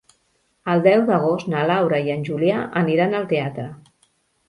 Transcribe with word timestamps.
El 0.73 0.81
deu 0.87 1.03
d'agost 1.09 1.53
na 1.55 1.63
Laura 1.73 2.01
i 2.09 2.17
en 2.17 2.27
Julià 2.33 2.59
aniran 2.85 3.19
al 3.23 3.33
teatre. 3.37 3.71